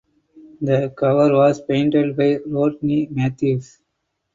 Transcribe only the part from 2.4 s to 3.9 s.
Rodney Matthews.